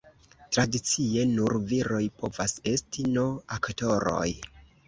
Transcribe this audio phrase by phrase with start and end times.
[0.55, 4.27] Tradicie, nur viroj povas esti no-aktoroj.